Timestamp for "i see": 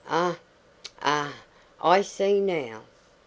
1.79-2.39